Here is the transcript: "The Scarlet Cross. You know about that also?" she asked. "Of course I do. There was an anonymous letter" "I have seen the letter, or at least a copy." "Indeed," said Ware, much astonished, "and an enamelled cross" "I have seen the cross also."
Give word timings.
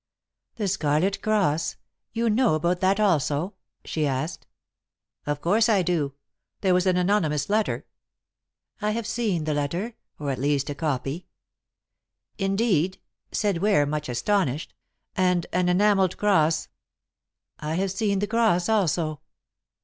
"The 0.55 0.67
Scarlet 0.67 1.21
Cross. 1.21 1.75
You 2.11 2.27
know 2.27 2.55
about 2.55 2.79
that 2.79 2.99
also?" 2.99 3.53
she 3.85 4.07
asked. 4.07 4.47
"Of 5.27 5.41
course 5.41 5.69
I 5.69 5.83
do. 5.83 6.15
There 6.61 6.73
was 6.73 6.87
an 6.87 6.97
anonymous 6.97 7.51
letter" 7.51 7.85
"I 8.81 8.89
have 8.97 9.05
seen 9.05 9.43
the 9.43 9.53
letter, 9.53 9.93
or 10.17 10.31
at 10.31 10.39
least 10.39 10.71
a 10.71 10.73
copy." 10.73 11.27
"Indeed," 12.39 12.97
said 13.31 13.59
Ware, 13.59 13.85
much 13.85 14.09
astonished, 14.09 14.73
"and 15.15 15.45
an 15.53 15.69
enamelled 15.69 16.17
cross" 16.17 16.67
"I 17.59 17.75
have 17.75 17.91
seen 17.91 18.17
the 18.17 18.25
cross 18.25 18.67
also." 18.67 19.19